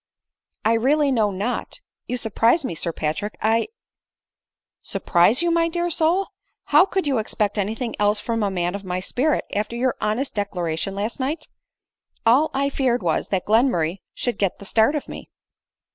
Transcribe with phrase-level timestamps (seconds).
[0.65, 3.67] "I really know not— you sur prise me, Sir Patrick— I
[4.93, 6.29] ""Surprise you, my dear soul!
[6.63, 9.93] how could you expect any thing else from a man of my spirit, after your
[10.01, 11.45] honest declaration last night?
[12.25, 15.29] All I feared was, that Glenmurray should get the start of me."